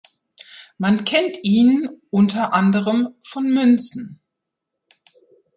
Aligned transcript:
Man 0.79 1.03
kennt 1.05 1.37
ihn 1.43 1.87
unter 2.09 2.53
anderem 2.53 3.09
von 3.21 3.47
Münzen. 3.53 4.19